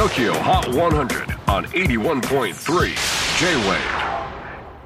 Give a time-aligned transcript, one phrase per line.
[0.00, 2.54] TOKYO HOT 100 on 81.3
[3.38, 3.76] J-WAVE.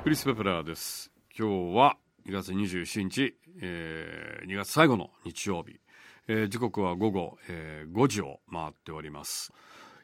[0.03, 1.13] クリス・ペプラーです。
[1.39, 5.79] 今日は2月27日、えー、2月最後の日曜日、
[6.27, 9.53] えー、時刻は午後、えー、5時を回っております。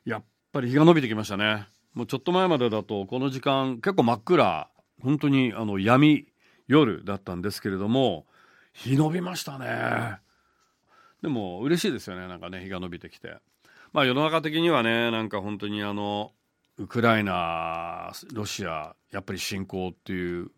[0.04, 1.66] やっぱり日が伸びてきましたね。
[1.92, 4.68] もうちょっと前までだとこの時間結構真っ暗
[5.02, 6.28] 本当にあの闇
[6.68, 8.26] 夜だったんですけれども
[8.72, 10.18] 日伸びましたね。
[11.20, 12.28] でも嬉しいですよね。
[12.28, 13.38] なんかね日が伸びてきて。
[13.92, 16.32] まあ世の中的にはねなんか本当にあの
[16.78, 20.50] ウクライナロシアやっぱり侵攻っていう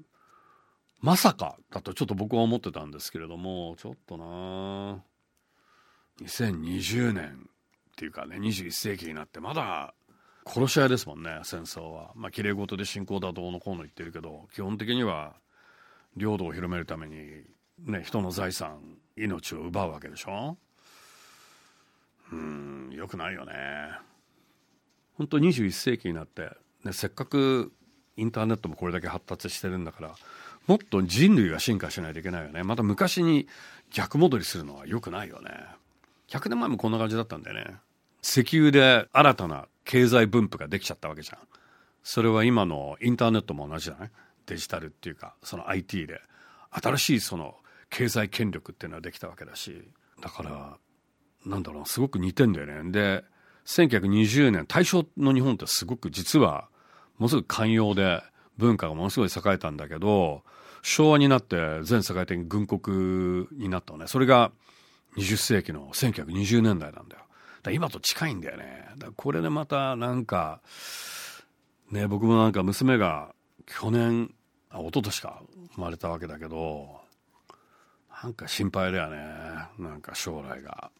[1.01, 5.03] まさかだとちょっと僕は思ってたんですけれどもちょっとな
[6.23, 7.49] 2020年
[7.93, 9.95] っていうかね21世紀になってまだ
[10.47, 12.11] 殺し合いですもんね戦争は。
[12.15, 15.35] まあきれい事で侵攻だどうのこうの言ってるけど基本的には
[16.17, 17.43] 領土を広めるために
[17.79, 20.57] ね人の財産命を奪うわけでしょ？
[22.33, 22.82] うん。
[23.03, 23.53] よくないよね。
[25.19, 26.51] 本当21世紀になって、
[26.85, 27.73] ね、せっかく
[28.17, 30.15] インターネットもこれだけ発達してるんだから
[30.69, 32.63] もっと人類が進化しないといけないよね。
[32.63, 33.49] また昔に
[33.91, 35.51] 逆戻りするのはよくないよね。
[36.29, 37.75] 100年前もこんな感じだったんだよね。
[38.23, 41.39] 石油で新たな経済分布ができちゃったわけじゃん。
[42.05, 44.11] それは今のインターネットも同じじゃない？
[44.47, 46.21] デジタルっていうかその IT で。
[46.71, 47.57] 新しいその
[47.91, 49.83] 経済権力っていうのはできたわけだし。
[50.21, 50.77] だから
[51.45, 52.91] なんだろうすごく似てんだよね。
[52.91, 53.25] で
[53.67, 56.69] 1920年大正の日本ってすごく実は
[57.19, 58.23] ものすごく寛容で
[58.59, 60.43] 文化がものすごい栄えたんだけど
[60.83, 64.07] 昭和になって全世界的に軍国になったのね。
[64.09, 64.51] それが
[65.17, 67.23] 20世紀の1920年代なんだよ。
[67.63, 68.89] だ今と近いんだよね。
[68.99, 70.61] だこれでまたなんか
[71.91, 73.35] ね僕もなんか娘が
[73.67, 74.35] 去年
[74.71, 75.43] あ一昨年か
[75.75, 77.01] 生まれたわけだけど
[78.23, 79.19] なんか心配だよね。
[79.79, 80.91] なんか将来が。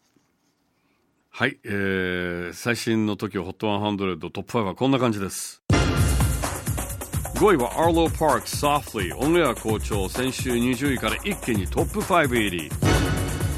[1.35, 5.63] はい、えー、最新の TOKIO HOT100 トップ5はこんな感じです。
[7.37, 12.69] 5位は Arlo Park Softly オンエア好調先週20位から一気にトップ5入り。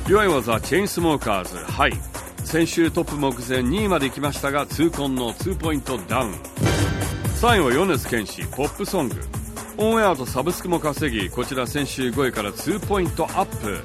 [0.06, 1.94] 4位は The Chainsmokers はい
[2.46, 6.31] 先週トップ目前2位まで来ましたが痛恨の2ポイントダウン。
[6.31, 9.18] 3位は米津玄師ポップソング。
[9.80, 13.81] オンエアとサブスクも稼ぎこちら先週5位から2ポイントアップ。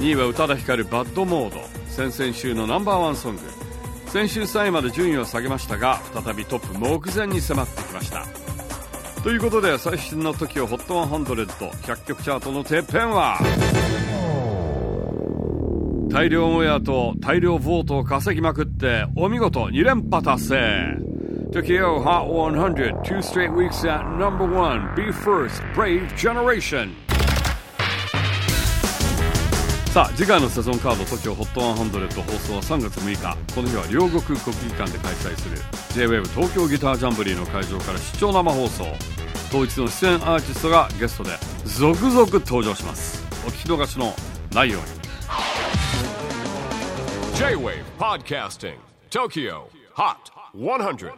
[0.00, 1.75] 2位は宇多田ヒカルバッドモード。
[1.96, 3.42] 先々週のナンバーワンソング。
[4.08, 8.26] 先週3位まで順位を下げましたが再びトップ目前に迫ってきました。
[9.22, 13.38] ということで最新の TOKIOHOT100100 曲チャートのてっぺんは
[16.10, 20.98] 大量オンエアと大量ボートを稼ぎまくってお見事2連覇達成。
[21.50, 26.90] Tokyo Hot 100 two straight weeks at number one Be First Brave Generation
[29.96, 33.34] さあ次回のセゾンカード TOKIOHOT100 放送は3月6日。
[33.54, 35.56] この日は両国国技館で開催する。
[35.94, 38.84] J-WAVE 東京ギタージャンブリーの会場から出張生放送。
[39.50, 41.30] 当日の出演アーティストがゲストで
[41.64, 43.24] 続々登場します。
[43.46, 44.14] お聞き逃しの
[44.52, 44.88] ないように。
[47.38, 48.76] J-WAVE PODCASTING
[49.08, 49.62] TOKYO
[49.94, 50.14] HOT
[50.58, 51.10] 100